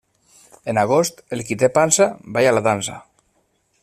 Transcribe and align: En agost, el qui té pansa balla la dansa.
En 0.71 0.79
agost, 0.83 1.21
el 1.37 1.43
qui 1.49 1.57
té 1.63 1.69
pansa 1.75 2.07
balla 2.39 2.55
la 2.59 2.65
dansa. 2.69 2.97